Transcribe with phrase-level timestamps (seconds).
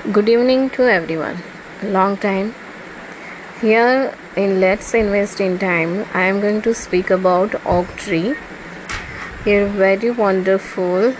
[0.00, 1.42] Good evening to everyone.
[1.82, 2.54] Long time.
[3.60, 8.34] Here in Let's Invest in Time, I am going to speak about oak tree.
[9.44, 11.14] Here, very wonderful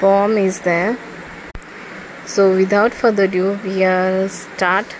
[0.00, 0.96] poem is there.
[2.24, 4.96] So, without further ado, we are start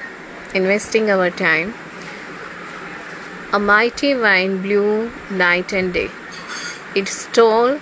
[0.54, 1.72] investing our time.
[3.54, 6.10] A mighty wind blew night and day.
[6.94, 7.80] It stole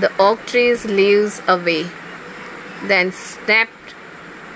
[0.00, 1.86] the oak tree's leaves away,
[2.88, 3.94] then snapped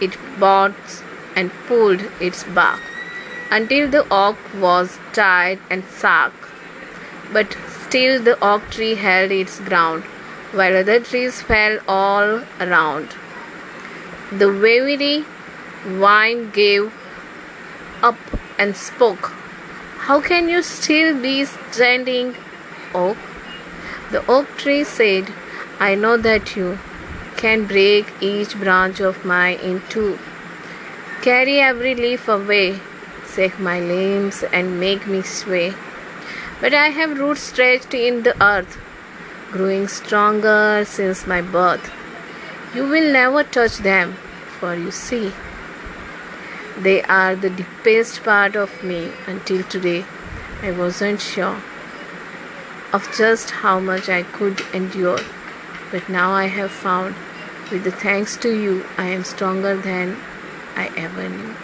[0.00, 1.02] its boughs
[1.36, 2.80] and pulled its bark
[3.50, 6.34] until the oak was tired and sunk.
[7.32, 10.04] But still the oak tree held its ground,
[10.52, 13.08] while other trees fell all around.
[14.32, 15.24] The weary
[15.84, 16.92] vine gave
[18.02, 18.18] up
[18.58, 19.32] and spoke.
[20.08, 22.34] How can you still be standing,
[22.94, 23.16] oak?
[24.10, 25.32] The oak tree said,
[25.78, 26.78] I know that you
[27.38, 30.18] can break each branch of mine in two,
[31.22, 32.80] carry every leaf away,
[33.34, 35.72] shake my limbs, and make me sway.
[36.60, 38.76] But I have roots stretched in the earth,
[39.52, 41.92] growing stronger since my birth.
[42.74, 44.14] You will never touch them,
[44.58, 45.32] for you see,
[46.80, 50.04] they are the deepest part of me until today.
[50.62, 51.60] I wasn't sure
[52.92, 55.20] of just how much I could endure.
[55.90, 57.14] But now I have found,
[57.70, 60.16] with the thanks to you, I am stronger than
[60.74, 61.54] I ever knew.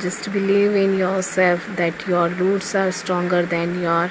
[0.00, 4.10] Just believe in yourself that your roots are stronger than your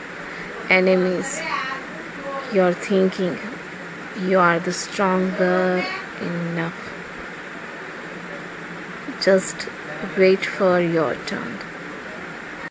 [0.70, 1.42] enemies.
[2.54, 3.38] Your thinking,
[4.20, 5.84] you are the stronger
[6.22, 6.94] enough.
[9.22, 9.68] Just
[10.18, 11.73] wait for your turn.